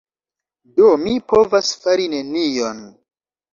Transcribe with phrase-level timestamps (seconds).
[0.79, 2.83] Do mi povas fari nenion!